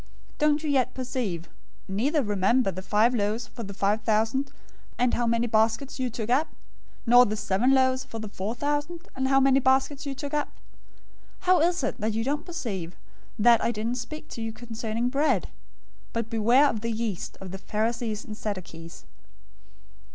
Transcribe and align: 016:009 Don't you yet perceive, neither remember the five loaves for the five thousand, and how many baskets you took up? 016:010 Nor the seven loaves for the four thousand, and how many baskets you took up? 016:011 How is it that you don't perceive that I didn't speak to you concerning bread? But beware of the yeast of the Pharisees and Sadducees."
016:009 0.31 0.37
Don't 0.39 0.63
you 0.63 0.69
yet 0.71 0.93
perceive, 0.95 1.47
neither 1.87 2.23
remember 2.23 2.71
the 2.71 2.81
five 2.81 3.13
loaves 3.13 3.45
for 3.45 3.61
the 3.61 3.71
five 3.75 4.01
thousand, 4.01 4.51
and 4.97 5.13
how 5.13 5.27
many 5.27 5.45
baskets 5.45 5.99
you 5.99 6.09
took 6.09 6.31
up? 6.31 6.47
016:010 6.47 6.53
Nor 7.05 7.25
the 7.27 7.35
seven 7.35 7.69
loaves 7.71 8.03
for 8.03 8.17
the 8.17 8.27
four 8.27 8.55
thousand, 8.55 9.07
and 9.15 9.27
how 9.27 9.39
many 9.39 9.59
baskets 9.59 10.07
you 10.07 10.15
took 10.15 10.33
up? 10.33 10.47
016:011 11.41 11.41
How 11.41 11.59
is 11.61 11.83
it 11.83 12.01
that 12.01 12.13
you 12.13 12.23
don't 12.23 12.47
perceive 12.47 12.95
that 13.37 13.63
I 13.63 13.69
didn't 13.71 13.93
speak 13.99 14.27
to 14.29 14.41
you 14.41 14.51
concerning 14.51 15.09
bread? 15.09 15.49
But 16.13 16.31
beware 16.31 16.65
of 16.67 16.81
the 16.81 16.89
yeast 16.91 17.37
of 17.39 17.51
the 17.51 17.59
Pharisees 17.59 18.25
and 18.25 18.35
Sadducees." 18.35 19.05